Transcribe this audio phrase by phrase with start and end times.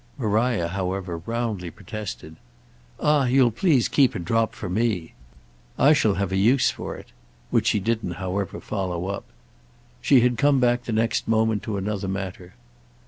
[0.17, 2.37] Maria, however, roundly protested.
[2.99, 5.13] "Ah you'll please keep a drop for me.
[5.77, 9.25] I shall have a use for it!"—which she didn't however follow up.
[10.01, 12.55] She had come back the next moment to another matter.